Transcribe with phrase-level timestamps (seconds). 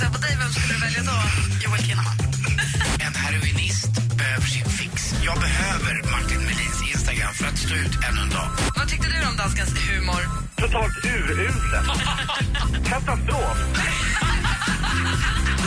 [0.00, 1.18] kissa på dig, vem skulle du välja då?
[1.64, 2.16] Joel Kinnaman.
[3.06, 5.14] En heroinist behöver sin fix.
[5.24, 8.48] Jag behöver Martin Melins Instagram för att stå ut ännu en dag.
[8.76, 10.22] Vad tyckte du om danskens humor?
[10.56, 11.84] Totalt urusel.
[12.90, 13.58] Katastrof.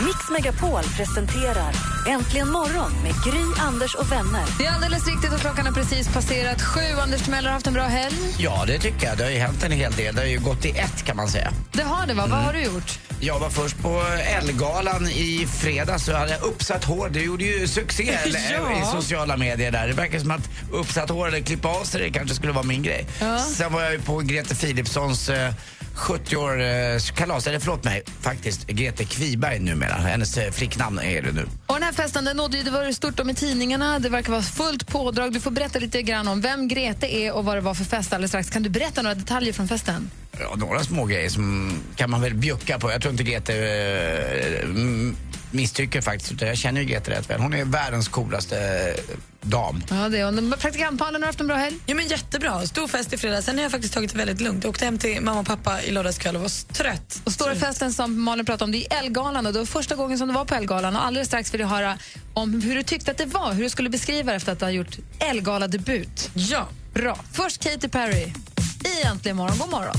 [0.06, 1.72] Mix Megapol presenterar
[2.08, 4.42] Äntligen morgon med Gry, Anders och vänner.
[4.58, 6.80] Det är alldeles riktigt och klockan har precis passerat sju.
[7.02, 8.16] Anders Timell har haft en bra helg.
[8.38, 9.18] Ja, det tycker jag.
[9.18, 10.14] Det har ju hänt en hel del.
[10.14, 11.52] Det har ju gått i ett kan man säga.
[11.72, 12.26] Det har det, va?
[12.26, 12.98] Vad har du gjort?
[13.20, 14.02] Jag var först på
[14.40, 17.08] Ellegalan i fredags och hade uppsatt hår.
[17.12, 18.18] Det gjorde ju succé
[18.52, 18.82] Ja.
[18.82, 19.86] i sociala medier där.
[19.88, 22.82] Det verkar som att uppsatt hår eller klippa av sig det kanske skulle vara min
[22.82, 23.06] grej.
[23.20, 23.38] Ja.
[23.38, 25.52] Sen var jag ju på Grete Philipssons eh,
[25.96, 29.94] 70-årskalas, eller förlåt mig, faktiskt Grete Kviberg numera.
[29.94, 31.46] Hennes eh, flicknamn är det nu.
[31.66, 33.98] Och den här festen den nådde ju, det var stort om i tidningarna.
[33.98, 35.32] Det verkar vara fullt pådrag.
[35.32, 38.12] Du får berätta lite grann om vem Grete är och vad det var för fest
[38.12, 38.50] alldeles strax.
[38.50, 40.10] Kan du berätta några detaljer från festen?
[40.40, 42.90] Ja, några små grejer som kan man väl bjucka på.
[42.90, 44.68] Jag tror inte Grete eh,
[45.54, 46.40] m- misstycker faktiskt.
[46.40, 47.40] Jag känner ju Grete rätt väl.
[47.40, 48.58] Hon är världens coolaste
[48.98, 49.82] eh, dam.
[49.90, 50.54] Ja, det är hon.
[50.58, 51.76] Praktikantpalen har haft en bra helg.
[51.86, 52.66] Jo, men jättebra.
[52.66, 53.46] Stor fest i fredags.
[53.46, 54.64] Sen har jag faktiskt tagit det väldigt lugnt.
[54.64, 57.20] Jag åkte hem till mamma och pappa i lördags kväll och var trött.
[57.24, 59.46] Och stora festen som Malin pratade om, det är Elgalan.
[59.46, 60.96] Och det var första gången som du var på Elgalan.
[60.96, 61.98] Och alldeles strax vill jag höra
[62.34, 64.64] om hur du tyckte att det var, hur du skulle beskriva det efter att du
[64.64, 66.30] har gjort Elgala-debut.
[66.34, 66.68] Ja.
[66.94, 67.18] Bra.
[67.32, 68.32] Först Katy Perry
[68.84, 69.58] i Äntligen morgon.
[69.58, 69.94] God morgon.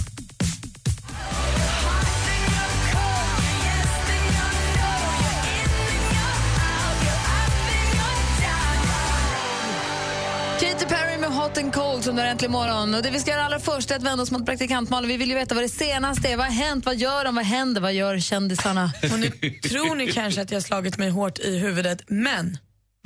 [10.60, 12.94] Katy Perry med Hot and Cold som har äntligen morgon.
[12.94, 15.08] Och det vi ska göra allra först är att vända oss mot praktikant Malin.
[15.10, 16.38] Vi vill ju veta vad det senaste är.
[16.38, 16.86] Vad har hänt?
[16.86, 17.36] Vad gör de?
[17.36, 17.82] Vad händer?
[17.82, 18.92] Vad gör kändisarna?
[19.14, 19.30] Och nu
[19.70, 22.58] tror ni kanske att jag har slagit mig hårt i huvudet, men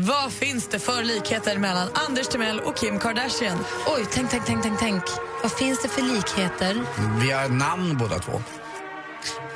[0.02, 3.66] vad finns det för likheter mellan Anders Timell och Kim Kardashian?
[3.88, 5.04] Oj, tänk, tänk, tänk, tänk, tänk.
[5.44, 6.82] Vad finns det för likheter?
[7.22, 8.42] Vi har namn båda två.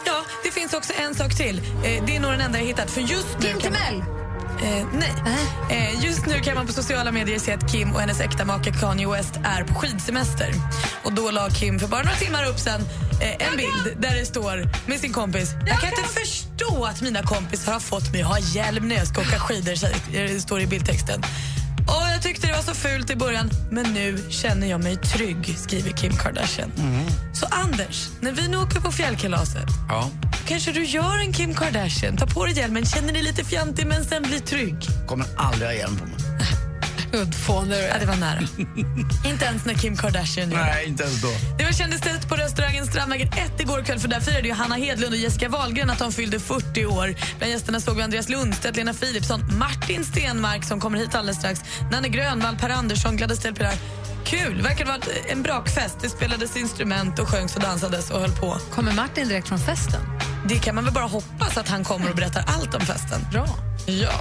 [0.05, 1.57] Ja, det finns också en sak till.
[1.57, 2.91] Eh, det är nog den enda jag hittat.
[2.91, 4.22] För just nu Kim kan man- Timell!
[4.61, 5.11] Eh, nej.
[5.69, 8.71] Eh, just nu kan man på sociala medier se att Kim och hennes äkta make
[8.71, 10.53] Kanye West är på skidsemester.
[11.03, 12.81] Och Då la Kim för bara några timmar upp sen
[13.21, 17.23] eh, en bild där det står med sin kompis Jag kan inte förstå att mina
[17.23, 19.75] kompisar har fått mig att ha hjälm när jag ska åka skidor,
[20.33, 21.23] det står i bildtexten.
[22.23, 25.89] Jag tyckte det var så fult i början, men nu känner jag mig trygg, skriver
[25.91, 26.71] Kim Kardashian.
[27.33, 30.09] Så Anders, när vi nu åker på fjällkalaset Ja.
[30.45, 34.05] kanske du gör en Kim Kardashian, tar på dig hjälmen, känner dig lite fjantig men
[34.05, 34.75] sen blir trygg.
[35.07, 36.15] Kommer aldrig ha hjälm på mig.
[37.13, 38.39] Uddfåne Ja, det var nära.
[39.25, 40.63] Inte ens när Kim Kardashian gör det.
[40.65, 41.27] Nej, inte ens då.
[41.57, 45.13] Det var kändistest på restaurangen Strandvägen 1 igår kväll för där firade ju Hanna Hedlund
[45.13, 47.15] och Jessica Wahlgren att de fyllde 40 år.
[47.37, 51.61] Bland gästerna såg vi Andreas Lundstedt, Lena Philipsson, Martin Stenmark som kommer hit alldeles strax,
[51.91, 53.73] Nanne Grönvall, Per Andersson, Gladys Del Pilar.
[54.25, 54.61] Kul!
[54.61, 54.97] Verkar vara
[55.29, 55.97] en brakfest.
[56.01, 58.57] Det spelades instrument och sjöngs och dansades och höll på.
[58.71, 60.01] Kommer Martin direkt från festen?
[60.47, 63.21] Det kan man väl bara hoppas att han kommer och berättar allt om festen.
[63.31, 63.72] Bra.
[63.85, 64.11] Ja.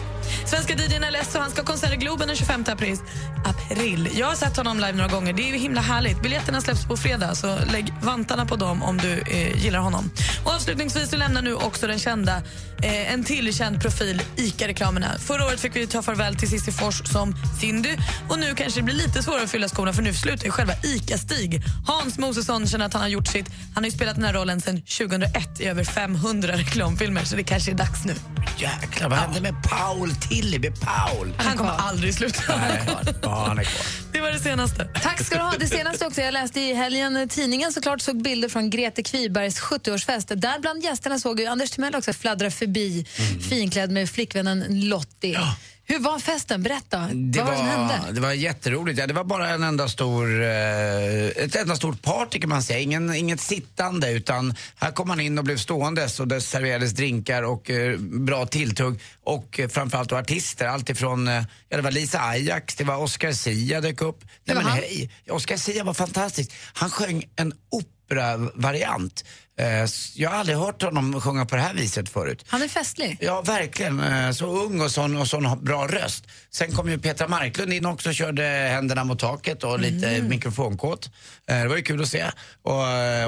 [0.46, 2.96] Svenska DJn Alesso han ska ha konsert i Globen den 25 april.
[3.44, 4.08] april.
[4.14, 5.32] Jag har sett honom live några gånger.
[5.32, 6.22] Det är ju himla härligt.
[6.22, 10.10] Biljetterna släpps på fredag, så lägg vantarna på dem om du eh, gillar honom.
[10.44, 12.42] Och avslutningsvis så lämnar nu också den kända,
[12.82, 15.18] eh, en till känd profil, ICA-reklamerna.
[15.18, 17.96] Förra året fick vi ta farväl till Cissi Fors som Cindy
[18.28, 20.72] och nu kanske det blir lite svårare att fylla skorna för nu slutar ju själva
[20.72, 21.62] ICA-Stig.
[21.86, 23.46] Hans Mosesson känner att han har gjort sitt.
[23.74, 27.44] Han har ju spelat den här rollen sedan 2001 i över 500 reklamfilmer så det
[27.44, 28.14] kanske är dags nu.
[28.58, 30.70] Jäklar, vad hände med Paul Tilleby?
[30.70, 31.34] Paul?
[31.36, 32.56] Han kommer aldrig sluta.
[32.56, 32.80] Nej,
[33.22, 33.86] ja, han är kvar.
[34.12, 34.84] Det var det senaste.
[35.02, 35.54] Tack ska du ha.
[35.58, 39.60] Det senaste också, jag läste i helgen eh, tidningen såklart såg bilder från Grete Kvibergs
[39.60, 40.34] 70-årsfest.
[40.52, 43.06] Där bland gästerna såg ju Anders Timell också fladdra förbi
[43.48, 45.38] finklädd med flickvännen Lottie.
[45.84, 46.62] Hur var festen?
[46.62, 46.98] Berätta.
[46.98, 48.00] Det Vad var det som hände?
[48.06, 48.98] var, det var jätteroligt.
[48.98, 52.78] Ja, det var bara en enda stor, eh, ett enda stort party kan man säga.
[52.78, 57.42] Ingen, inget sittande utan här kom man in och blev ståendes och det serverades drinkar
[57.42, 60.66] och eh, bra tilltugg och eh, framförallt då artister.
[60.66, 64.24] Allt ifrån, ja det var Lisa Ajax, det var Oscar Sia dök upp.
[64.44, 66.52] Nej var men hej, Oscar Sia var fantastisk.
[66.72, 69.24] Han sjöng en opera operavariant.
[69.58, 72.44] Eh, Jag har aldrig hört honom sjunga på det här viset förut.
[72.48, 73.18] Han är festlig.
[73.20, 74.00] Ja, verkligen.
[74.00, 76.24] Eh, Så ung och sån, och sån bra röst.
[76.50, 80.28] Sen kom ju Petra Marklund in också och körde händerna mot taket och lite Mm.
[80.28, 81.10] mikrofonkåt.
[81.48, 82.24] Eh, Det var ju kul att se.
[82.62, 82.72] Och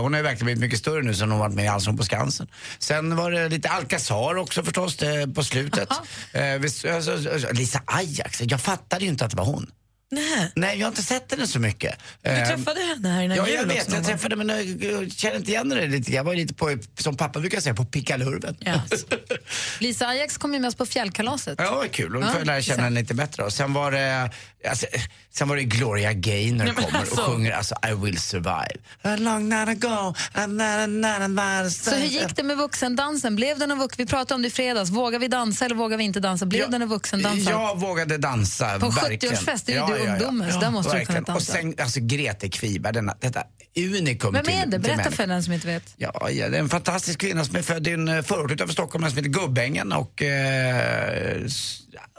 [0.03, 2.03] hon har ju verkligen blivit mycket större nu sen hon varit med i Allsång på
[2.05, 2.47] Skansen.
[2.79, 4.97] Sen var det lite Alcazar också förstås
[5.35, 5.89] på slutet.
[6.33, 9.71] Vi- alltså, alltså, Lisa Ajax, jag fattade ju inte att det var hon.
[10.11, 10.53] Nej.
[10.57, 11.95] Nej, jag har inte sett henne så mycket.
[12.23, 13.93] Du Eh, träffade henne här innan Ja, jul jag vet.
[13.93, 16.13] Jag träffade men jag, jag känner inte igen det lite.
[16.13, 18.57] Jag var lite på, som pappa brukar säga, på pickalurven.
[18.67, 19.07] Yes.
[19.81, 21.55] Lisa Ajax kom ju med oss på fjällkalaset.
[21.59, 22.17] Ja, vad kul.
[22.17, 23.43] Och då får jag lära känna henne lite bättre.
[23.43, 24.31] Och sen var det,
[24.69, 24.87] alltså,
[25.33, 27.15] sen var det Gloria Gaynor men kommer alltså.
[27.21, 28.77] och sjunger alltså I will survive.
[29.03, 33.37] A long night ago, a na, na, na, Så hur gick det med vuxendansen?
[33.37, 34.91] Blev någon vux- Vi pratade om det i fredags.
[34.91, 36.47] Vågar vi dansa eller vågar vi inte dansa?
[36.47, 37.49] Blev det någon vuxendans?
[37.49, 39.35] Jag vågade dansa, På verkligen.
[39.35, 41.25] 70-årsfest, det är ju du ungdomen, så där måste du kunna verkligen.
[41.25, 41.53] dansa.
[41.53, 43.43] Och sen, alltså Grete Kviberg, denna, detta
[43.77, 44.79] unikum Vem är det?
[44.79, 45.95] Berätta för den som inte vet.
[45.97, 48.73] Ja, ja, det är en fantastisk kvinna som är född i en eh, förort utanför
[48.73, 51.43] Stockholm som heter Gubbängen och eh,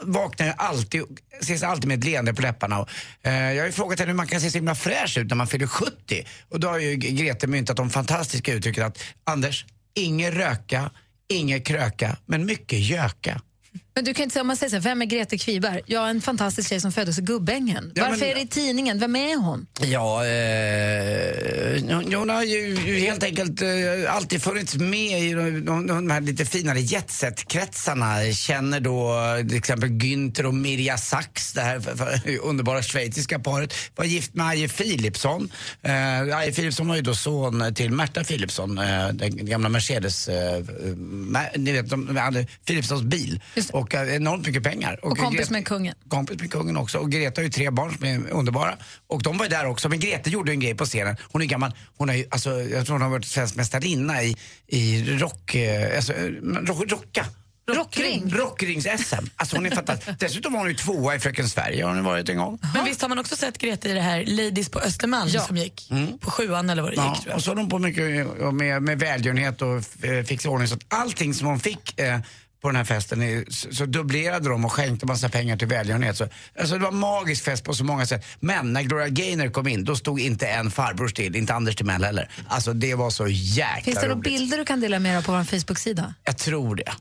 [0.02, 1.02] vaknar alltid,
[1.40, 2.78] ses alltid med ett leende på läpparna.
[2.78, 2.88] Och,
[3.22, 5.36] eh, jag har ju frågat henne hur man kan se så himla fräsch ut när
[5.36, 6.26] man fyller 70.
[6.48, 10.90] Och då har ju Grete myntat de fantastiska uttrycket att Anders, ingen röka,
[11.28, 13.40] ingen kröka, men mycket göka.
[13.96, 15.80] Men du kan inte säga, om man säger så här, vem är Grete Kviberg?
[15.86, 17.92] Ja, en fantastisk tjej som föddes i Gubbängen.
[17.94, 18.98] Ja, Varför men- är det i tidningen?
[18.98, 19.66] Vem är hon?
[19.80, 23.68] Ja, eh, hon- har ju helt enkelt eh,
[24.08, 28.32] alltid funnits med i de, de, de här lite finare jetset-kretsarna.
[28.32, 33.38] Känner då eh, till exempel Günther och Mirja Sachs, det här för, för, underbara schweiziska
[33.38, 33.74] paret.
[33.96, 35.50] Var gift med Aje Philipsson.
[35.82, 40.60] Eh, Aje Philipsson var ju då son till Märta Philipsson, eh, den gamla Mercedes, eh,
[41.32, 44.98] ma- ni vet, de Philipssons bil Just och eh, enormt mycket pengar.
[45.04, 45.94] Och kompis Grete- med kungen.
[46.08, 46.98] kompis med kungen också.
[46.98, 48.74] Och Greta har ju tre barn som är underbara.
[49.06, 49.88] Och de var ju där också.
[49.88, 51.16] Men Greta gjorde en grej på scenen.
[51.32, 51.72] Hon är gammal.
[51.96, 54.36] Hon har ju, alltså, jag tror hon har varit svensk mästarinna i,
[54.66, 56.22] i rock, eh, alltså, eh,
[56.66, 57.26] rock, rocka.
[57.70, 58.30] Rockring?
[58.30, 59.26] Rockrings-SM.
[59.36, 60.18] Alltså hon är fantastisk.
[60.18, 62.58] Dessutom var hon ju tvåa i Fröken Sverige har hon varit en gång.
[62.74, 65.40] Men visst har man också sett Greta i det här Ladies på Östermalm Ja.
[65.40, 65.90] som gick
[66.20, 68.04] på sjuan eller vad det Ja, gick och så har hon på mycket
[68.54, 70.68] med, med välgörenhet och eh, fixa ordning.
[70.68, 72.18] Så att allting som hon fick eh,
[72.66, 76.16] på den här festen så, så dubblerade de och skänkte massa pengar till välgörenhet.
[76.16, 76.28] Så,
[76.58, 78.24] alltså det var en magisk fest på så många sätt.
[78.40, 82.04] Men när Gloria Gaynor kom in, då stod inte en farbror still, inte Anders Timell
[82.04, 82.30] heller.
[82.48, 85.22] Alltså det var så jäkla Finns det några bilder du kan dela med dig av
[85.22, 86.14] på vår Facebook-sida?
[86.24, 86.92] Jag tror det.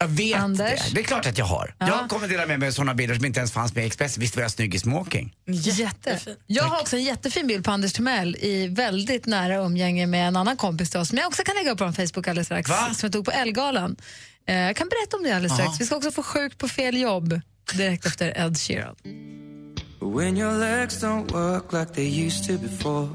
[0.00, 0.88] Jag vet Anders?
[0.88, 0.94] det.
[0.94, 1.74] Det är klart att jag har.
[1.78, 1.86] Ja.
[1.86, 4.20] Jag kommer dela med mig av sådana bilder som inte ens fanns med i Expressen.
[4.20, 5.34] Visst var jag snygg i smoking?
[5.46, 6.20] Jätte.
[6.46, 10.36] Jag har också en jättefin bild på Anders Timell i väldigt nära umgänge med en
[10.36, 12.70] annan kompis till oss som jag också kan lägga upp på Facebook alldeles strax.
[12.70, 12.94] Va?
[12.94, 13.96] Som jag tog på Elgalan.
[14.48, 15.60] Eh, Jag kan berätta om det alldeles Aha.
[15.62, 15.80] strax.
[15.80, 17.40] Vi ska också få Sjukt på fel jobb
[17.76, 18.96] direkt efter Ed Sheeran.
[20.00, 23.08] When your legs don't work like they used to before.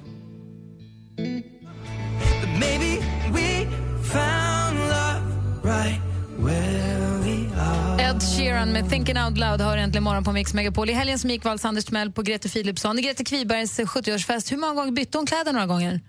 [2.41, 2.99] But maybe
[3.33, 3.65] we
[4.03, 5.21] found love
[5.63, 6.12] right.
[8.13, 10.89] Ed Sheeran med Thinking Out Loud har äntligen morgon på Mix Megapol.
[10.89, 12.99] I helgen som gick valde Anders Timell på Grete Philipsson.
[12.99, 16.01] I Grete Kvibergs 70-årsfest, hur många gånger bytte hon kläder några gånger?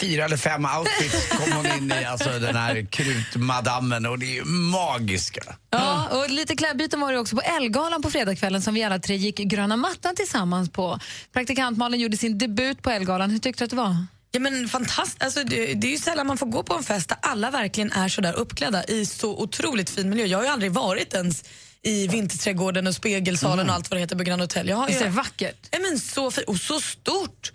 [0.00, 4.34] Fyra eller fem outfits kom hon in i, alltså den här krutmadammen och det är
[4.34, 5.40] ju magiska.
[5.70, 9.16] Ja, och lite klädbyten var det också på Elgalan på fredagskvällen som vi alla tre
[9.16, 10.98] gick gröna mattan tillsammans på.
[11.32, 13.30] Praktikant Malin gjorde sin debut på Elgalan.
[13.30, 13.96] Hur tyckte du att det var?
[14.34, 15.22] Ja, men fantastiskt.
[15.22, 17.92] Alltså, det, det är ju sällan man får gå på en fest där alla verkligen
[17.92, 20.26] är så där uppklädda i så otroligt fin miljö.
[20.26, 21.44] Jag har ju aldrig varit ens
[21.82, 24.68] i Vinterträdgården och Spegelsalen och allt vad det heter på Grand Hotel.
[24.68, 25.68] Jag har Visst är det vackert?
[25.70, 27.52] Ja, men så, fi- och så stort.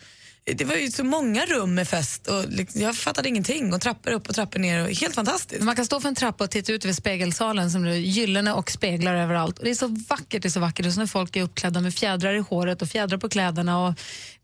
[0.56, 3.74] Det var ju så många rum med fest och liksom, jag fattade ingenting.
[3.74, 4.84] Och trappor upp och trappor ner.
[4.84, 5.64] Och helt fantastiskt.
[5.64, 8.72] Man kan stå för en trappa och titta ut över spegelsalen som är gyllene och
[8.72, 9.60] speglar överallt.
[9.60, 10.86] Och det är så vackert, det är så vackert.
[10.86, 13.94] Och så när folk är uppklädda med fjädrar i håret och fjädrar på kläderna och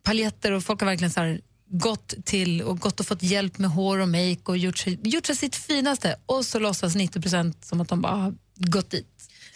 [0.04, 1.40] paljetter och folk har verkligen så här
[1.74, 5.26] gått till och gått och fått hjälp med hår och make och gjort, sig, gjort
[5.26, 6.16] sig sitt finaste.
[6.26, 9.08] Och så låtsas 90% som att de bara har gått dit.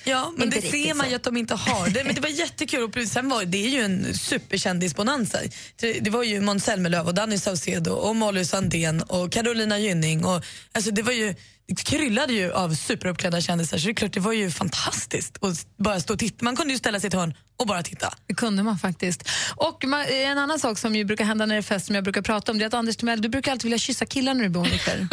[0.03, 1.89] Ja, men Inte det ser man ju att de inte har.
[1.89, 2.83] Det, men det var jättekul.
[2.83, 5.39] Och sen var, det är ju en superkändisbonanza.
[5.75, 10.25] Det, det var ju Måns Zelmerlöw och Danny Saucedo och Molly Sandén och Carolina Gynning.
[10.25, 11.35] Och, alltså det var ju
[11.75, 15.99] kryllade ju av superuppklädda kändisar så det är klart det var ju fantastiskt att bara
[15.99, 16.45] stå och titta.
[16.45, 18.13] Man kunde ju ställa sig i ett hörn och bara titta.
[18.27, 19.29] Det kunde man faktiskt.
[19.55, 22.03] Och man, en annan sak som ju brukar hända när det är fest som jag
[22.03, 24.43] brukar prata om det är att Anders Timell, du brukar alltid vilja kyssa killar när
[24.43, 25.07] du blir onykter.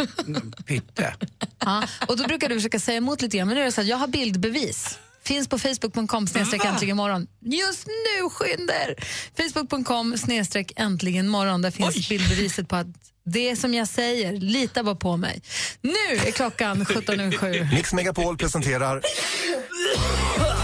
[0.65, 1.15] Pytte.
[1.59, 3.81] ja, och då brukar du försöka säga emot lite grann, men nu är det så
[3.81, 4.99] att jag har bildbevis.
[5.23, 7.27] Finns på facebook.com snedstreck äntligen morgon.
[7.41, 8.95] Just nu, skynder!
[9.37, 11.61] Facebook.com snedstreck äntligen morgon.
[11.61, 12.87] Där finns bildbeviset på att
[13.25, 15.41] det är som jag säger, lita bara på mig.
[15.81, 17.73] Nu är klockan 17.07.
[17.75, 19.01] Mix Megapol presenterar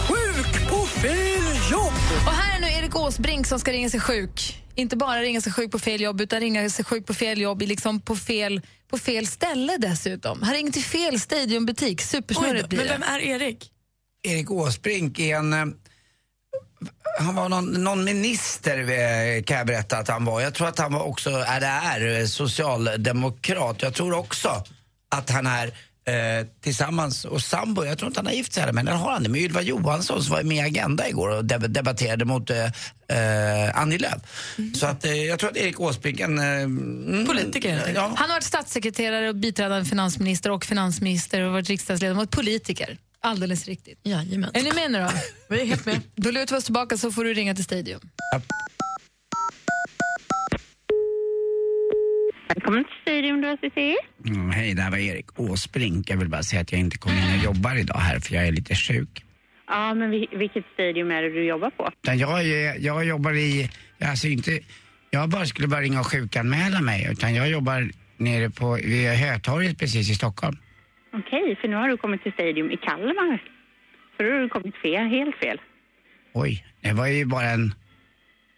[0.07, 1.93] Sjuk på fel jobb!
[2.27, 4.63] Och här är nu Erik Åsbrink som ska ringa sig sjuk.
[4.75, 7.61] Inte bara ringa sig sjuk på fel jobb, utan ringa sig sjuk på fel jobb,
[7.61, 10.41] liksom på fel, på fel ställe dessutom.
[10.41, 12.01] Han ringer till fel Stadiumbutik.
[12.01, 12.93] Supersnurrigt blir men det.
[12.93, 13.71] vem är Erik?
[14.23, 15.75] Erik Åsbrink är en...
[17.19, 20.41] Han var någon, någon minister eh, kan jag berätta att han var.
[20.41, 23.81] Jag tror att han var också, är det är, eh, socialdemokrat.
[23.81, 24.63] Jag tror också
[25.15, 25.67] att han är
[26.07, 29.11] eh, tillsammans och sambo, jag tror inte han har gift sig heller, men den har
[29.11, 32.49] han det med Ylva Johansson som var med i Agenda igår och deb- debatterade mot
[32.49, 34.21] eh, eh, Annie Lööf.
[34.79, 36.39] Så att eh, jag tror att Erik Åsbrink en...
[36.39, 37.91] Mm, Politiker.
[37.95, 42.97] Ja, Han har varit statssekreterare och biträdande finansminister och finansminister och varit riksdagsledamot, politiker.
[43.25, 43.99] Alldeles riktigt.
[44.03, 44.51] Jajamän.
[44.53, 45.09] Är ni med nu då?
[45.55, 46.01] Vi är helt med.
[46.15, 47.99] Då lutar vi oss tillbaka så får du ringa till Stadium.
[52.47, 53.95] Välkommen till Stadium, du har CC.
[54.29, 56.09] Mm, hej, det här var Erik Åsbrink.
[56.09, 58.47] Jag vill bara säga att jag inte kommer in och jobbar idag här för jag
[58.47, 59.23] är lite sjuk.
[59.67, 61.89] Ja, men vi- vilket Stadium är det du jobbar på?
[62.01, 62.45] Jag,
[62.81, 63.69] jag jobbar i,
[64.01, 64.59] alltså inte,
[65.09, 69.79] jag bara skulle bara ringa och sjukanmäla mig utan jag jobbar nere på, vid Hötorget
[69.79, 70.57] precis i Stockholm.
[71.13, 73.43] Okej, för nu har du kommit till Stadium i Kalmar.
[74.17, 75.61] Så då har du kommit fel, helt fel.
[76.33, 77.73] Oj, det var ju bara en,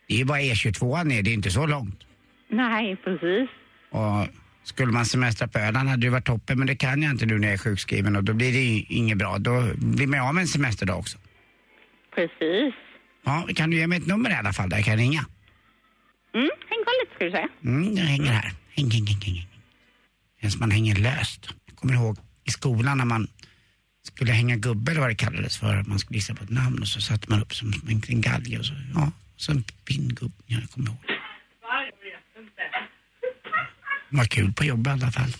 [0.07, 2.00] det är ju bara E22 ner, det är inte så långt.
[2.50, 3.50] Nej, precis.
[3.89, 4.27] Och
[4.63, 7.39] skulle man semestra på Öland hade det varit toppen men det kan jag inte nu
[7.39, 9.38] när jag är sjukskriven och då blir det inget bra.
[9.38, 11.17] Då blir man av med en semesterdag också.
[12.15, 12.74] Precis.
[13.25, 15.25] Ja, kan du ge mig ett nummer i alla fall där jag kan ringa?
[16.33, 17.50] Mm, häng kvar lite ska du säga.
[17.63, 18.51] Mm, jag hänger här.
[18.75, 19.22] Häng, häng, häng,
[20.41, 20.51] häng.
[20.51, 21.50] Som man hänger löst.
[21.65, 23.27] Jag kommer ihåg i skolan när man
[24.03, 25.75] skulle hänga gubbe eller vad det kallades för.
[25.75, 28.21] att Man skulle gissa på ett namn och så satte man upp som en, en
[28.21, 30.33] galge och så, ja, så en pinngubbe.
[30.45, 30.97] Ja, jag kommer ihåg.
[34.09, 35.31] Det var kul på jobbet i alla fall.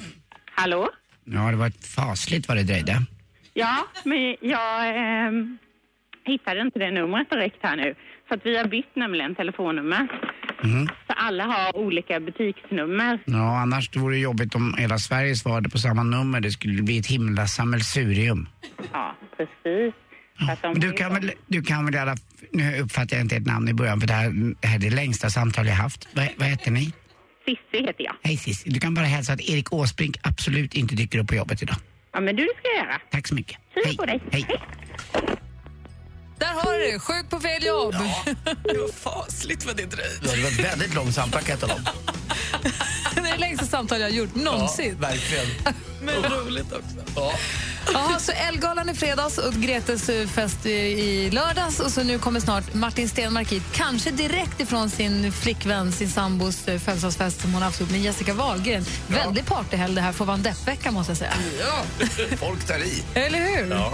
[0.56, 0.90] Hallå?
[1.26, 3.02] Ja, det var fasligt vad det dröjde.
[3.54, 5.58] Ja, men jag ehm,
[6.26, 7.96] hittade inte det numret direkt här nu.
[8.28, 10.08] Så att vi har bytt nämligen telefonnummer.
[10.64, 10.88] Mhm.
[11.08, 13.20] Så alla har olika butiksnummer.
[13.26, 16.40] Ja, annars vore det jobbigt om hela Sverige svarade på samma nummer.
[16.42, 18.48] Det skulle bli ett himla sammelsurium.
[18.94, 19.94] Ja, precis.
[20.62, 22.16] Men du kan väl, du kan väl alla,
[22.52, 24.90] nu uppfattar jag inte ert namn i början för det här, det här är det
[24.90, 26.08] längsta samtal jag haft.
[26.14, 26.94] Vad, vad heter ni?
[27.46, 28.16] Cissi heter jag.
[28.24, 31.62] Hej Cissi, du kan bara hälsa att Erik Åsbrink absolut inte dyker upp på jobbet
[31.62, 31.76] idag.
[32.14, 33.00] Ja, men du, det ska göra.
[33.12, 33.58] Tack så mycket.
[33.86, 34.22] Hej på dig.
[34.32, 34.46] Hej.
[36.44, 37.96] Där har du det, sjuk på fel jobb.
[38.64, 40.16] Det var fasligt vad det dröjde.
[40.26, 41.84] Ja, det var ett väldigt långt samtal kan jag tala om.
[43.16, 44.98] det är det längsta samtal jag har gjort någonsin.
[45.00, 45.46] verkligen.
[46.02, 47.32] Men roligt också.
[47.94, 52.40] Jaha, så Elgalan i fredags och Gretes eh, fest i- lördags och så nu kommer
[52.40, 53.64] snart Martin Stenmark hit.
[53.74, 58.02] Kanske direkt ifrån sin flickvän, sin sambos eh, födelsedagsfest som hon har haft ihop med
[58.02, 58.86] Jessica Wahlgren.
[59.08, 61.34] Väldigt partyhelg det här får vara en deppvecka måste jag säga.
[61.60, 62.06] Ja,
[62.40, 63.04] folk tar i.
[63.14, 63.70] Eller hur?
[63.72, 63.94] Ja.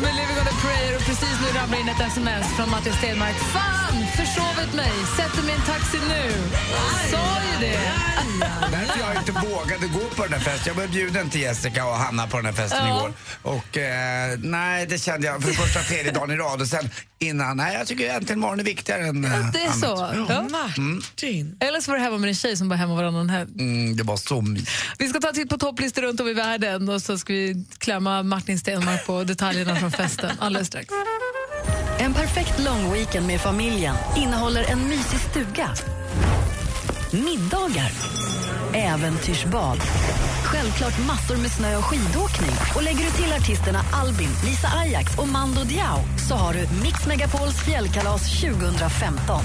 [0.00, 0.27] family
[1.08, 3.36] precis nu ramlar in ett sms från Martin Stenmark.
[3.36, 4.92] Fan, försovit mig.
[5.16, 6.32] Sätter mig i en taxi nu.
[7.10, 7.18] Sa
[7.52, 7.90] ju det.
[8.70, 10.72] Därför jag inte vågade gå på den här festen.
[10.76, 12.96] Jag var bjuden till Jessica och Hanna på den här festen Ja.
[12.98, 13.12] igår.
[13.42, 17.56] Och eh, nej, det kände jag för första tredje dagen i rad och sen innan,
[17.56, 19.80] nej jag tycker äntligen morgon är viktigare än eh, Det är annat.
[19.80, 20.26] så.
[20.28, 20.42] Ja.
[20.50, 21.56] Martin.
[21.60, 23.50] Eller så var det hemma med en tjej som var hemma varannan helg.
[23.58, 24.70] Mm, det var så mysigt.
[24.98, 27.64] Vi ska ta en titt på topplistor runt om i världen och så ska vi
[27.78, 30.88] klämma Martin Stenmark på detaljerna från festen alldeles strax.
[32.00, 35.70] En perfekt långweekend med familjen innehåller en mysig stuga,
[37.12, 37.92] middagar,
[38.74, 39.78] äventyrsbad,
[40.44, 42.50] självklart massor med snö och skidåkning.
[42.76, 47.06] Och lägger du till artisterna Albin, Lisa Ajax och Mando Diao så har du Mix
[47.06, 49.40] Megapols fjällkalas 2015.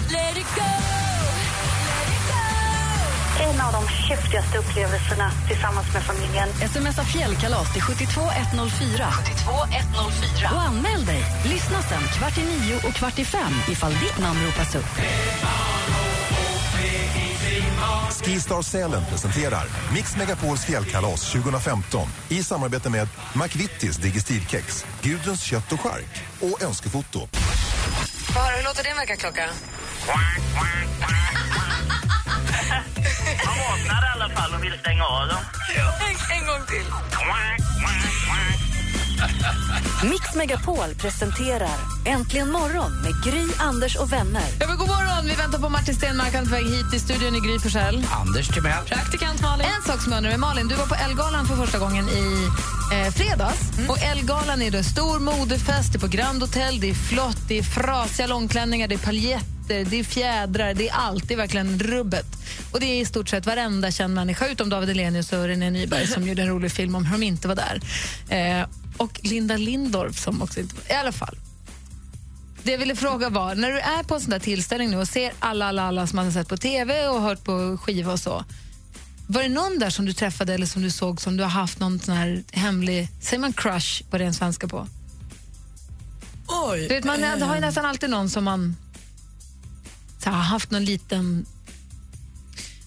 [3.44, 6.50] En av de häftigaste upplevelserna tillsammans med familjen.
[6.54, 9.08] Smsa fjällkalas till 72104.
[9.46, 10.50] 72104.
[10.54, 11.24] Och anmäl dig.
[11.46, 14.86] Lyssna sen kvart i nio och kvart i fem ifall ditt namn ropas upp.
[18.26, 25.82] Skistar Sälen presenterar Mix Megapols fjällkalas 2015 i samarbete med McVittys Digestivkex, Gudruns kött och
[25.82, 27.20] chark och Önskefoto.
[28.36, 29.50] Höra, hur låter din väckarklocka?
[33.46, 35.44] Man vaknar i alla fall och vill stänga av dem.
[36.08, 36.88] En, en gång till.
[40.10, 44.44] Mix Megapol presenterar Äntligen morgon med Gry, Anders och vänner.
[44.60, 45.26] Ja, men god morgon!
[45.26, 48.06] Vi väntar på Martin Stenmark, han är på väg hit i studion i Gry Forssell.
[48.12, 48.84] Anders Timell.
[48.86, 49.68] Praktikant Malin.
[49.76, 52.50] En sak som jag undrar med Malin, du var på Elgalan för första gången i
[52.94, 53.60] eh, fredags.
[53.90, 57.58] Och Elgalan är då stor modefest, det är på Grand Hotel, det är flott, det
[57.58, 59.00] är frasiga långklänningar, det är
[59.64, 61.28] glitter, det är fjädrar, det är allt.
[61.28, 62.26] Det är verkligen rubbet.
[62.72, 66.08] Och det är i stort sett varenda känd människa utom David Hellenius och René Nyberg
[66.08, 67.82] som gjorde en rolig film om hur de inte var där.
[68.30, 68.68] Eh,
[68.98, 71.38] och Linda Lindorff som också inte var I alla fall.
[72.64, 75.08] Det jag ville fråga var, när du är på en sån där tillställning nu och
[75.08, 78.20] ser alla, alla, alla som man har sett på TV och hört på skiva och
[78.20, 78.46] så.
[79.28, 81.80] Var det någon där som du träffade eller som du såg som du har haft
[81.80, 84.88] någon sån här hemlig, säger man crush på ren svenska på?
[86.48, 86.82] Oj.
[86.82, 88.76] Du vet, man eh, har ju nästan alltid någon som man
[90.24, 91.46] så här, haft någon liten...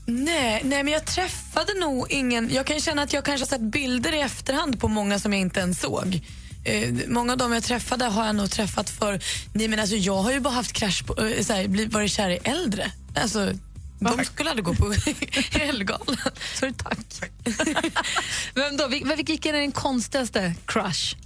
[0.07, 2.51] Nej, nej, men jag träffade nog ingen...
[2.55, 5.41] Jag kan känna att jag kanske har sett bilder i efterhand på många som jag
[5.41, 6.21] inte ens såg.
[6.65, 9.21] Eh, många av dem jag träffade har jag nog träffat för...
[9.55, 12.11] Nej, men alltså, jag har ju bara haft crash på, eh, så här, blivit- varit
[12.13, 12.91] kär i äldre.
[13.17, 13.53] Alltså,
[14.01, 14.95] de skulle aldrig gå på
[15.61, 16.17] Ellegalan.
[16.55, 16.99] Så tack.
[18.55, 18.89] Vem då?
[18.89, 21.17] Vil- Vilken är din konstigaste crush?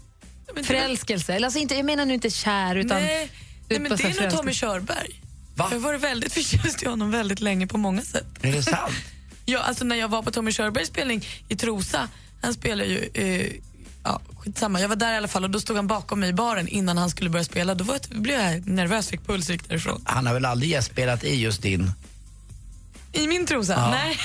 [0.65, 1.35] Förälskelse?
[1.35, 3.03] Eller alltså inte, jag menar nu inte kär, utan...
[3.03, 3.31] Nej,
[3.69, 4.53] nej men det är nog Tommy.
[4.55, 5.21] Körberg.
[5.61, 5.69] Va?
[5.71, 8.27] Jag har varit väldigt förtjust i honom väldigt länge på många sätt.
[8.43, 8.93] Är det sant?
[9.45, 12.09] Ja, alltså när jag var på Tommy Körbergs spelning i Trosa,
[12.43, 13.11] han spelar ju...
[13.15, 13.53] Eh,
[14.05, 14.81] ja, skitsamma.
[14.81, 16.99] Jag var där i alla fall och då stod han bakom mig i baren innan
[16.99, 17.75] han skulle börja spela.
[17.75, 20.03] Då var jag, blev jag nervös, fick puls därifrån.
[20.05, 21.93] Han har väl aldrig gästspelat i just din?
[23.13, 23.73] I min Trosa?
[23.73, 23.91] Ja.
[23.91, 24.19] Nej.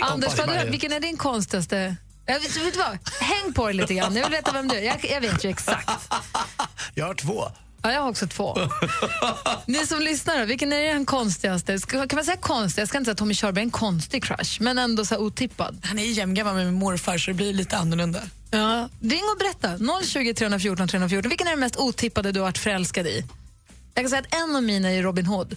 [0.02, 1.96] Anders, du, vilken är din konstigaste...
[2.26, 2.98] Jag vet, vet du vad?
[3.20, 4.16] Häng på dig lite grann.
[4.16, 4.82] Jag vill veta vem du är.
[4.82, 5.90] Jag, jag vet ju exakt.
[6.94, 7.48] Jag har två.
[7.82, 8.56] Ja, jag har också två.
[9.66, 11.78] Ni som lyssnar, vilken är den konstigaste?
[11.78, 12.82] Kan man säga konstig?
[12.82, 15.22] Jag ska inte säga att Tommy Körberg är en konstig crush, men ändå så här
[15.22, 15.78] otippad.
[15.82, 18.22] Han är ju jämngammal med min morfar så det blir lite annorlunda.
[18.50, 18.88] Ja.
[19.00, 19.78] Ring och berätta.
[20.04, 21.28] 020 314 314.
[21.28, 23.24] Vilken är den mest otippade du har varit förälskad i?
[23.94, 25.56] Jag kan säga att en av mina är Robin Hood.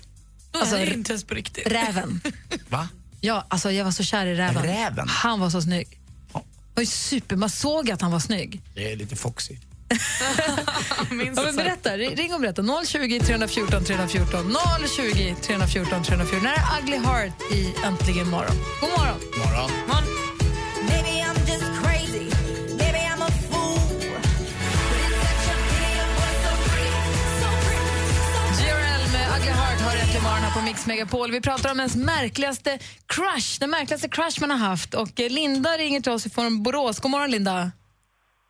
[0.51, 1.67] Alltså, är inte ens på riktigt.
[1.67, 2.21] Räven.
[2.69, 2.89] Va?
[3.21, 4.63] Ja, alltså jag var så kär i räven.
[4.63, 5.07] Räven?
[5.07, 5.99] Han var så snygg.
[6.33, 6.41] Han
[6.75, 8.61] var ju super, man såg att han var snygg.
[8.75, 9.57] Det är lite foxy.
[11.35, 12.85] Ja, men berätta, ring och berätta.
[12.85, 14.57] 020 314 314.
[14.95, 16.43] 020 314 314.
[16.43, 18.55] När är Ugly Heart i Äntligen morgon.
[18.81, 19.19] God morgon.
[19.37, 19.71] Morgon.
[29.13, 31.31] Med Ugly Heart har äntligen morgon här på Mix Megapol.
[31.31, 34.93] Vi pratar om ens märkligaste crush, den märkligaste crush man har haft.
[34.93, 36.99] Och eh, Linda ringer till oss från Borås.
[36.99, 37.71] God morgon, Linda.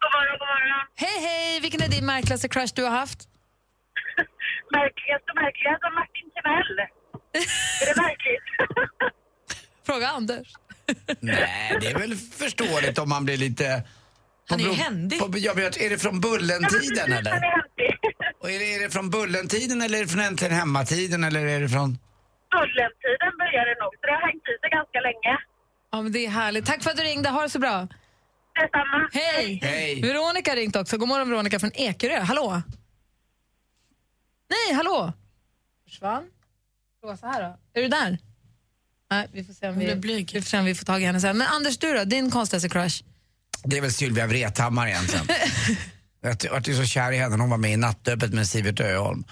[0.03, 0.85] God morgon, god morgon.
[1.03, 1.59] Hej, hej!
[1.61, 3.19] Vilken är din märkligaste crush du har haft?
[4.77, 6.77] Märkligast och märkligast av Martin Timell.
[7.81, 8.47] är det märkligt?
[9.87, 10.47] Fråga Anders.
[11.19, 13.83] Nej, det är väl förståeligt om man blir lite...
[14.49, 15.19] Han är ju händig.
[15.19, 17.31] På, ja, men är det från Bullentiden eller?
[17.31, 17.91] Han är händig.
[18.41, 21.59] Och är det, är det från Bullentiden eller är det från Äntligen hemmatiden eller är
[21.59, 21.89] det från...
[22.55, 25.33] Bullentiden började nog, så det har hängt i sig ganska länge.
[25.91, 26.65] Ja, men det är härligt.
[26.65, 27.29] Tack för att du ringde.
[27.29, 27.87] Ha det så bra.
[28.55, 29.09] Detsamma.
[29.11, 29.59] Hej!
[29.63, 30.01] Hej.
[30.01, 30.97] Veronica har ringt också.
[30.97, 32.19] God morgon, Veronica från Ekerö.
[32.19, 32.61] Hallå?
[34.49, 35.13] Nej, hallå?
[35.83, 36.23] Försvann?
[36.99, 37.79] Fråga så här då.
[37.79, 38.17] Är du där?
[39.11, 41.21] Nej, vi får se om vi, vi, får se om vi får tag i henne
[41.21, 41.37] sen.
[41.37, 42.03] Men Anders, du då?
[42.03, 43.03] Din konstigaste crush?
[43.63, 45.25] Det är väl Sylvia Vrethammar egentligen.
[46.21, 49.23] jag vart ju så kär i henne hon var med i Nattöppet med Sivert Öholm.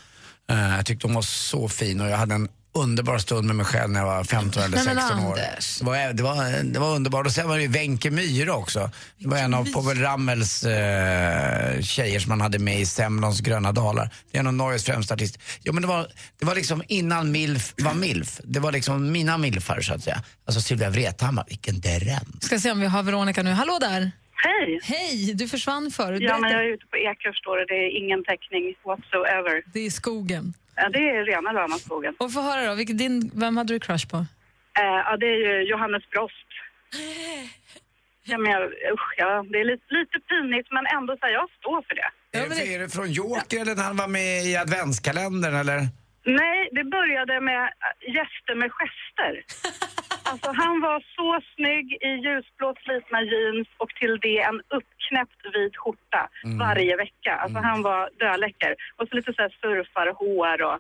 [0.50, 2.50] Eh, jag tyckte hon var så fin och jag hade en
[2.82, 5.40] underbar stund med mig själv när jag var 15 eller Nej, men 16 år.
[5.40, 5.80] Anders.
[5.80, 7.26] Det var, det, var, det var underbart.
[7.26, 8.92] Och sen var det ju Wenche Myhre också.
[9.18, 13.72] Det var en av Povel Ramels eh, tjejer som han hade med i Semlons gröna
[13.72, 14.14] dalar.
[14.32, 15.42] Det är en av Norges främsta artister.
[15.64, 16.08] Ja, men det, var,
[16.40, 18.40] det var liksom innan milf var milf.
[18.44, 20.24] Det var liksom mina milfar så att säga.
[20.46, 22.40] Alltså Sylvia Vrethammar, vilken dröm.
[22.42, 23.52] Ska se om vi har Veronica nu.
[23.52, 24.12] Hallå där!
[24.44, 24.80] Hej!
[24.84, 25.34] Hej!
[25.34, 26.22] Du försvann förut.
[26.22, 27.66] Ja, men jag är ute på Ekerö står det.
[27.66, 29.64] Det är ingen täckning whatsoever.
[29.74, 30.54] Det är skogen.
[30.76, 32.16] Ja, det är rena rama skogen.
[32.18, 34.18] Och få höra då, vilken, din, vem hade du crush på?
[34.18, 36.50] Eh, ja, det är ju Johannes Brost.
[38.24, 41.50] Ja, men jag, usch, ja, det är lite, lite pinigt, men ändå så här, jag
[41.60, 42.10] står för det.
[42.38, 45.80] Är, men det, är det från Joker eller när han var med i adventskalendern eller?
[46.26, 49.34] Nej, det började med äh, gäster med gester.
[50.32, 55.76] Alltså, han var så snygg i ljusblå slitna jeans och till det en uppknäppt vit
[55.82, 56.22] skjorta
[56.66, 57.32] varje vecka.
[57.44, 58.72] Alltså, Han var döläcker.
[58.98, 60.78] Och så lite så här surfarhår och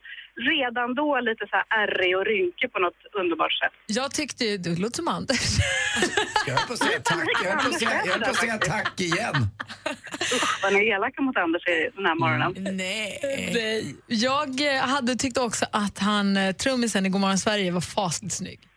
[0.51, 3.75] redan då lite så här ärrig och rynkig på något underbart sätt.
[3.99, 5.43] Jag tyckte ju, du låter som Anders.
[6.47, 8.57] Jag höll på att säga tack, jag höll på att säga, jag på att säga
[8.57, 9.35] tack igen.
[10.63, 12.77] Vad ni är elaka mot Anders i den här morgonen.
[12.77, 13.19] Nej.
[13.53, 13.95] Nej.
[14.07, 18.68] Jag eh, hade tyckt också att han, eh, trummisen i Godmorgon Sverige var fasligt snygg.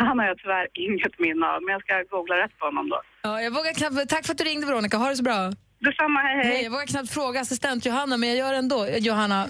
[0.00, 3.00] Han har jag tyvärr inget minne av, men jag ska googla rätt på honom då.
[3.22, 5.52] Ja, jag vågar knappt, tack för att du ringde Veronica, ha det så bra.
[5.80, 6.46] Detsamma, hej hej.
[6.52, 8.86] Hej, jag vågar knappt fråga assistent Johanna, men jag gör ändå.
[8.88, 9.48] Johanna,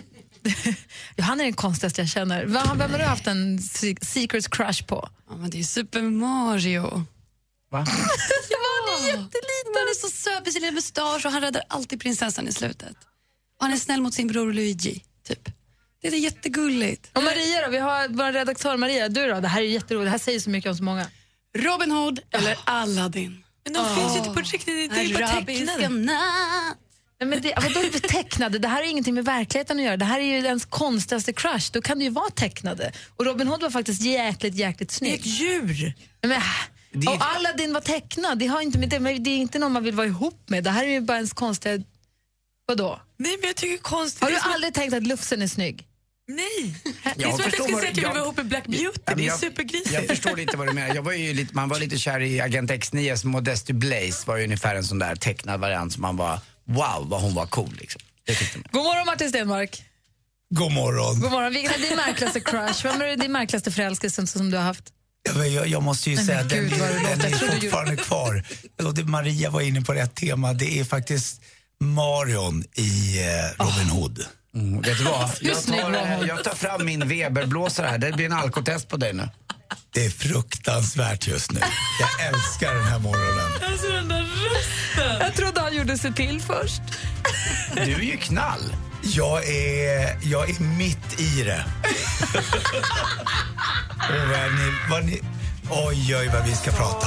[1.17, 2.45] Johanna är den konstigaste jag känner.
[2.47, 5.09] Vem vem har du haft en se- secret crush på?
[5.31, 6.83] Ja, men det är Super Mario.
[7.71, 7.85] Va?
[8.51, 8.59] Ja,
[8.91, 9.75] han är jätteliten.
[9.75, 12.97] Han är så söt med sin lilla mustasch och han räddar alltid prinsessan i slutet.
[13.59, 15.49] Och han är snäll mot sin bror Luigi, typ.
[16.11, 17.11] Det är jättegulligt.
[17.13, 19.41] Och Maria då, vi har vår redaktör Maria, du då?
[19.41, 21.07] Det här är jätteroligt, det här säger så mycket om så många.
[21.57, 23.45] Robin Hood eller Aladdin.
[23.65, 25.89] Men de finns ju inte på riktigt, det är bara Arabiska tecknade.
[27.21, 28.59] Nej, men det, vadå är tecknade?
[28.59, 29.97] Det här har ingenting med verkligheten att göra.
[29.97, 31.71] Det här är ju ens konstigaste crush.
[31.73, 32.93] Då kan det ju vara tecknade.
[33.17, 35.15] Och Robin Hood var faktiskt jäkligt, jäkligt Det är snygg.
[35.21, 35.95] ett djur.
[36.23, 36.41] Men,
[36.93, 38.39] Det är- och Aladdin var tecknad.
[38.39, 40.65] Det, har inte med det, men det är inte någon man vill vara ihop med.
[40.65, 41.83] Det här är ju bara ens konstiga...
[42.67, 43.01] Vadå?
[43.17, 44.23] Nej, men jag tycker konstigt.
[44.23, 45.87] Har du aldrig tänkt att Lufsen är snygg?
[46.29, 46.75] Nej.
[47.17, 48.47] Det är Jag som att jag vad- säga att jag vill jag- vara ihop med
[48.47, 49.01] Black Beauty.
[49.07, 49.93] Ja, Det är jag- supergrisigt.
[49.93, 50.95] Jag förstår lite vad du menar.
[50.95, 54.45] Jag var ju lite, man var lite kär i Agent X9, Modesty Blaze var ju
[54.45, 58.01] ungefär en sån där tecknad variant som man var wow vad hon var cool liksom.
[58.73, 59.83] God morgon Martin Stenmark.
[60.55, 61.21] God morgon.
[61.21, 61.53] God morgon.
[61.53, 62.83] Vilken är din märkligaste crush?
[62.85, 64.85] Vem är din märkligaste förälskelse som du har haft?
[65.35, 67.01] Ja, Jag, jag måste ju säga att den, låter.
[67.17, 68.45] den är Jag fortfarande kvar.
[68.83, 70.53] Och det, Maria var inne på rätt tema.
[70.53, 71.41] Det är faktiskt
[71.81, 74.25] Marion i eh, Robin Hood.
[74.55, 75.31] Mm, vet du vad?
[75.41, 77.99] Jag tar, jag tar fram min Weberblåsare här.
[77.99, 79.29] Det blir en alkotest på dig nu.
[79.91, 81.61] Det är fruktansvärt just nu.
[82.01, 83.71] Jag älskar den här morgonen.
[83.71, 85.21] Alltså den där rösten.
[85.21, 86.83] Jag trodde han gjorde sig till först.
[87.75, 88.77] Du är ju knall.
[89.03, 91.65] Jag är, jag är mitt i det.
[94.09, 95.21] Och vad ni, vad ni,
[95.71, 97.07] oj, oj, vad vi ska prata.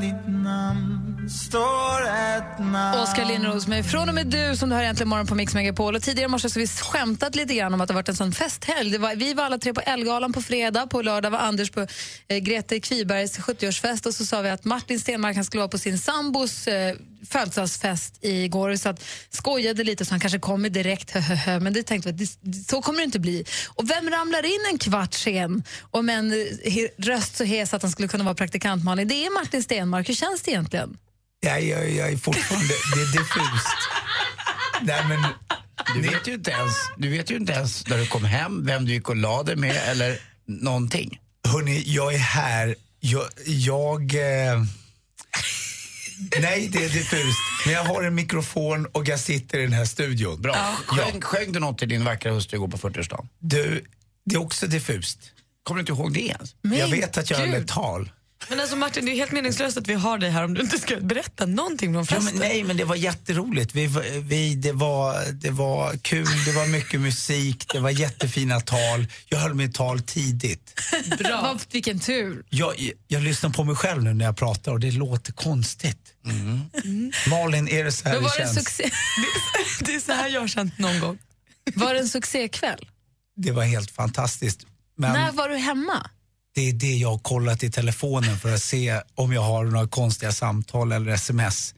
[0.00, 1.95] Ditt namn står
[2.58, 5.96] Oskar Lindros med Från och med du som du har egentligen morgon på Mix Megapol.
[5.96, 8.08] Och tidigare i morse så har vi skämtat lite grann om att det har varit
[8.08, 8.90] en sån festhelg.
[8.90, 11.86] Det var, vi var alla tre på Elgalan på fredag, på lördag var Anders på
[12.28, 15.78] eh, Grete Kvibergs 70-årsfest och så sa vi att Martin Stenmark han skulle vara på
[15.78, 16.96] sin sambos eh,
[17.28, 21.60] födelsedagsfest igår så att skojade lite så han kanske kommer direkt, höhöhö.
[21.60, 23.44] men det tänkte vi att så kommer det inte bli.
[23.68, 27.82] Och vem ramlar in en kvart sen och med en eh, röst så hes att
[27.82, 29.08] han skulle kunna vara praktikant Malin?
[29.08, 30.08] Det är Martin Stenmark.
[30.08, 30.98] Hur känns det egentligen?
[31.40, 33.76] Jag, jag, jag är fortfarande, det är diffust.
[34.82, 35.22] Nej, men,
[35.94, 38.84] Du vet ju inte ens, du vet ju inte ens när du kom hem vem
[38.84, 41.20] du gick och la dig med eller någonting.
[41.48, 42.74] Hörni, jag är här.
[43.00, 43.24] Jag...
[43.46, 44.62] jag eh...
[46.40, 47.38] Nej, det är diffust.
[47.64, 50.42] Men jag har en mikrofon och jag sitter i den här studion.
[50.42, 50.54] Bra.
[50.54, 50.76] Ja.
[50.86, 53.28] Sjöng, sjöng du något till din vackra hustru igår på 40-årsdagen?
[53.38, 53.84] Du,
[54.24, 55.18] det är också diffust.
[55.62, 56.54] Kommer du inte ihåg det ens?
[56.62, 58.10] jag vet att jag höll ett tal.
[58.48, 60.78] Men alltså Martin, det är helt meningslöst att vi har dig här om du inte
[60.78, 62.24] ska berätta någonting från Ja, festen.
[62.24, 63.74] men nej, men det var jätteroligt.
[63.74, 63.86] Vi,
[64.22, 69.06] vi, det, var, det var kul, det var mycket musik, det var jättefina tal.
[69.28, 70.80] Jag höll mitt tal tidigt.
[71.18, 71.58] Bra.
[71.70, 72.44] Vilken tur.
[72.50, 76.12] Jag, jag lyssnar på mig själv nu när jag pratar och det låter konstigt.
[77.30, 78.58] Malin, är det så här Men det var det, en känns?
[78.66, 78.90] succé?
[79.84, 81.18] Det är så här jag har känt någon gång.
[81.74, 82.88] var det en succékväll?
[83.36, 84.66] Det var helt fantastiskt.
[84.98, 86.10] Men När var du hemma?
[86.56, 89.88] Det är det jag har kollat i telefonen för att se om jag har några
[89.88, 91.74] konstiga samtal eller sms.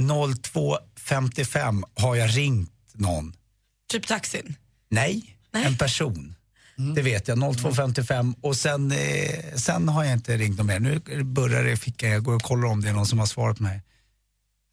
[0.00, 3.32] 02.55 har jag ringt någon.
[3.92, 4.54] Typ taxin.
[4.88, 6.34] Nej, en person.
[6.94, 10.80] Det vet jag, 02.55 och sen, eh, sen har jag inte ringt någon mer.
[10.80, 13.26] Nu burrar det i fickan, jag går och kollar om det är någon som har
[13.26, 13.82] svarat mig.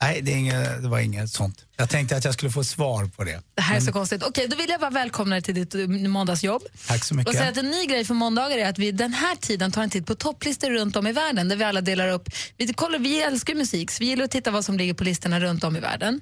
[0.02, 1.66] Nej, det, är inget, det var inget sånt.
[1.78, 3.42] Jag tänkte att jag skulle få svar på det.
[3.56, 4.24] Det här är så konstigt.
[4.24, 6.62] Okej, då vill jag bara välkomna dig till ditt eh, måndagsjobb.
[6.88, 7.34] Tack så Och mycket.
[7.38, 9.90] säga att en ny grej för måndagar är att vi den här tiden tar en
[9.90, 12.30] titt på topplistor runt om i världen där vi alla delar upp.
[12.58, 15.40] Vi, kollar, vi älskar musik så vi gillar att titta vad som ligger på listorna
[15.40, 16.22] runt om i världen.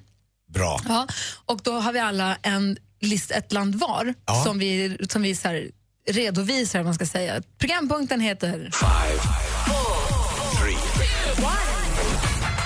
[0.53, 0.81] Bra.
[0.87, 1.07] Ja,
[1.45, 4.43] och då har vi alla en list, ett land var Ja.
[4.43, 5.69] som vi, som vi så här
[6.09, 6.83] redovisar.
[6.83, 7.41] Man ska säga.
[7.57, 8.69] Programpunkten heter...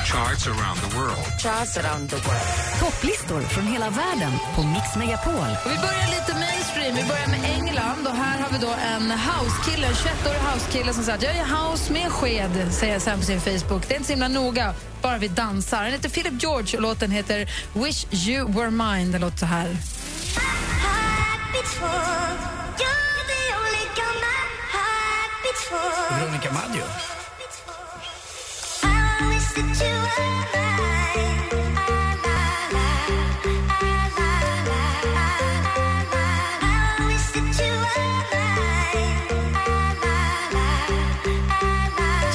[0.10, 1.40] Charts around the world.
[1.40, 2.80] Charts around the world.
[2.80, 5.34] Topplistor från hela världen på Mix Megapol.
[5.66, 6.96] Och vi börjar lite mainstream.
[6.96, 8.08] Vi börjar med England.
[8.08, 11.46] Och här har vi då en housekille, en 21-årig housekille som säger att jag gör
[11.46, 13.88] house med sked, säger sen på sin Facebook.
[13.88, 15.78] Det är inte så himla noga, bara vi dansar.
[15.78, 19.12] Han heter Philip George och låten heter Wish you were mine.
[19.12, 19.78] Det låter så här.
[26.12, 26.84] Veronica Maggio.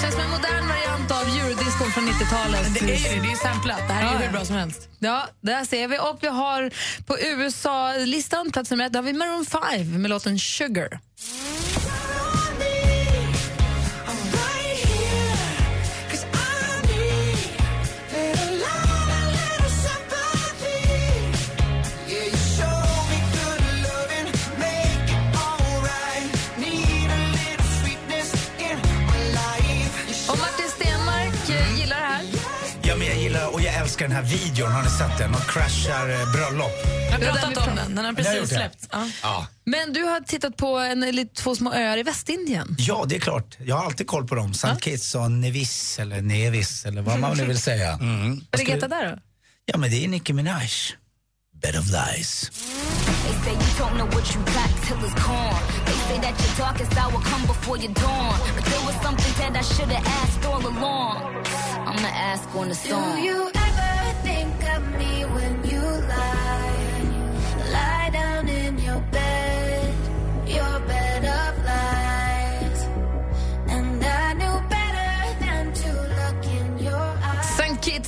[0.01, 2.75] Känns som en modern variant av eurodiscon från 90-talet.
[2.75, 3.79] Det är ju det, är samplat.
[3.89, 4.89] Det här är hur bra som helst.
[4.99, 5.99] Ja, där ser vi.
[5.99, 6.71] Och vi har
[7.07, 11.01] på USA-listan, plats nummer ett, där har vi Maroon 5 med låten Sugar.
[33.85, 35.33] Älskar den här videon, har ni sett den?
[35.33, 36.73] De kraschar eh, bröllop.
[37.11, 38.57] Jag Det har pratat om den, den har precis det?
[38.57, 38.89] släppts.
[38.93, 39.09] Ja.
[39.23, 39.47] Ja.
[39.65, 42.77] Men du har tittat på en, eller två små öar i Västindien.
[42.79, 43.57] ja, det är klart.
[43.59, 44.51] Jag har alltid koll på dem.
[44.51, 44.69] St.
[44.81, 47.93] Kitts och Nevis, eller Nevis, eller vad man nu vill säga.
[47.93, 48.41] Mm.
[48.51, 49.19] Vad ligger etta där då?
[49.67, 50.71] Ja, men det är Nicki Minaj.
[51.63, 52.51] Bed of Lies.
[53.45, 53.55] They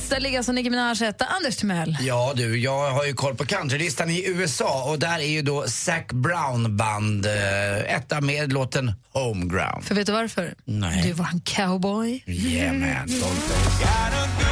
[0.09, 1.25] där ligger alltså Nicki Minaj etta.
[1.25, 1.97] Anders Timell.
[2.01, 5.67] Ja du, jag har ju koll på countrylistan i USA och där är ju då
[5.67, 9.83] Zac Brown band eh, etta med låten Homeground.
[9.83, 10.55] För vet du varför?
[10.65, 11.03] Nej.
[11.03, 12.23] Du var en cowboy.
[12.27, 14.46] Yeah man, Och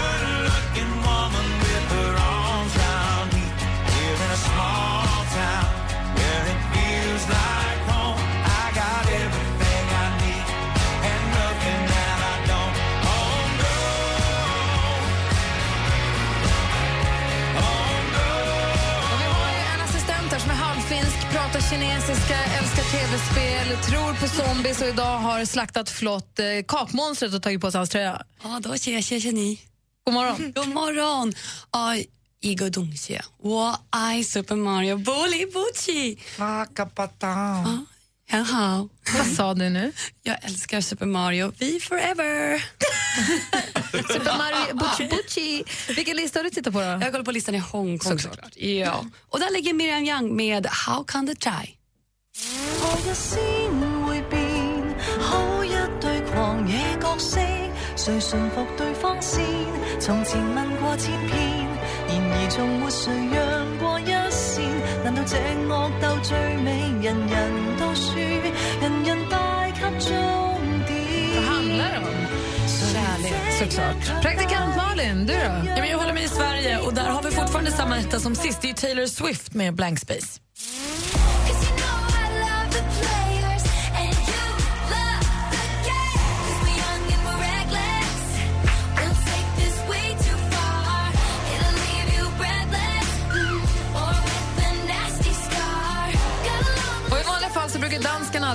[21.55, 27.41] pratar kinesiska, älskar tv-spel, tror på zombies och idag har slaktat flott eh, kakmonstret och
[27.41, 28.21] tagit på sig hans tröja.
[28.43, 29.61] Ja, då tjej, tjej, tjej,
[30.03, 30.35] God morgon.
[30.35, 30.51] Mm.
[30.51, 31.33] God morgon.
[31.71, 32.05] Aj.
[32.41, 36.19] Igo Dongxie, Wo Ai Super Mario Bully Bucci.
[36.37, 37.85] Makapata.
[38.31, 38.89] Jaha.
[39.17, 39.91] Vad sa du nu?
[40.23, 41.53] Jag älskar Super Mario.
[41.59, 42.65] Vi forever!
[44.13, 45.63] Super Mario Bucci Bucci.
[45.95, 46.85] Vilken lista har du tittat på då?
[46.85, 48.35] Jag kollar på listan i Hongkong såklart.
[48.35, 48.57] såklart.
[48.57, 49.05] Ja.
[49.29, 51.75] Och där ligger Miriam Young med How can the try?
[52.47, 52.85] Mm.
[65.04, 66.70] 难道这恶斗最美，
[67.02, 68.16] 人人都输，
[68.80, 70.14] 人人败给终
[70.88, 71.34] 点？
[71.36, 72.04] Vad handlar det om?
[72.92, 73.52] Kärlek.
[73.58, 74.22] Såklart.
[74.22, 75.38] Praktikant Malin, du då?
[75.38, 78.34] Ja, men jag håller mig i Sverige och där har vi fortfarande samma etta som
[78.34, 78.62] sist.
[78.62, 80.40] Det är Taylor Swift med Blank Space.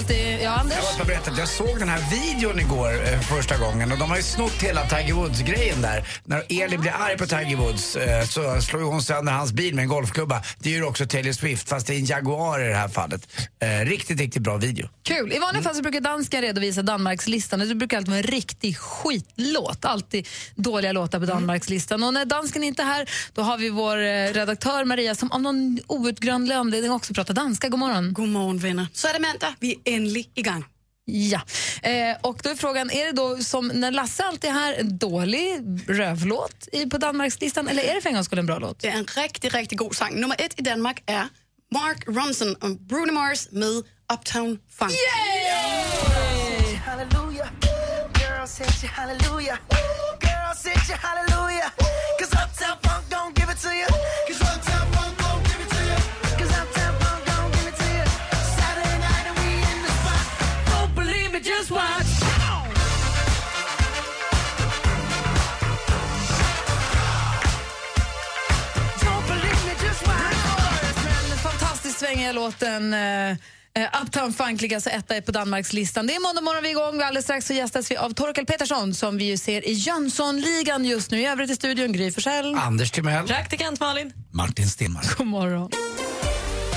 [0.00, 0.42] Alltid...
[0.42, 0.76] Ja, Anders?
[0.76, 4.10] Jag måste berätta att jag såg den här videon igår eh, första gången och de
[4.10, 6.08] har ju snott hela Tiger Woods-grejen där.
[6.24, 9.82] När Elin blir arg på Tiger Woods eh, så slår hon sönder hans bil med
[9.82, 10.42] en golfklubba.
[10.58, 13.28] Det gör också Taylor Swift fast det är en Jaguar i det här fallet.
[13.62, 14.88] Eh, riktigt, riktigt bra video.
[15.02, 15.32] Kul.
[15.32, 17.58] I vanliga fall så brukar dansken redovisa Danmarkslistan.
[17.58, 19.84] Det brukar alltid vara en riktig skitlåt.
[19.84, 22.02] Alltid dåliga låtar på Danmarkslistan.
[22.02, 25.40] Och när dansken inte är här, då har vi vår eh, redaktör Maria som av
[25.42, 27.68] någon outgrundlig anledning också pratar danska.
[27.68, 28.12] God morgon.
[28.12, 28.86] God morgon vänner.
[28.92, 29.54] Så är det måndag.
[29.60, 30.64] Vi äntligen igång.
[31.04, 31.40] Ja,
[31.82, 34.98] eh, och då är frågan, är det då som när Lasse alltid är här, en
[34.98, 38.80] dålig rövlåt i, på Danmarkslistan eller är det för en gångs skull en bra låt?
[38.80, 40.20] Det är en riktigt, riktigt god sång.
[40.20, 41.28] Nummer ett i Danmark är
[41.72, 43.68] Mark Ronson och Bruno Mars med
[44.12, 44.92] Uptown Funk.
[46.84, 47.48] Hallelujah.
[72.40, 76.06] Låten eh, eh, Uptown Funk ligger alltså etta på Danmarkslistan.
[76.06, 77.02] Det är måndag morgon vi är igång.
[77.02, 81.10] Alldeles strax så gästas vi av Torkel Petersson som vi ju ser i Jönssonligan just
[81.10, 81.20] nu.
[81.20, 82.54] I övrigt i studion Gry Forssell.
[82.54, 83.26] Anders Timell.
[83.26, 84.12] Praktikant Malin.
[84.32, 85.16] Martin Stenmark.
[85.16, 85.70] God morgon.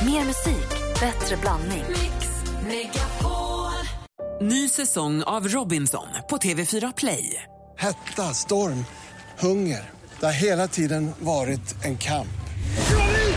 [0.05, 1.83] Mer musik, bättre blandning.
[4.41, 7.43] Ny säsong av Robinson på TV4 Play.
[7.77, 8.85] Hetta, storm,
[9.39, 9.91] hunger.
[10.19, 12.27] Det har hela tiden varit en kamp.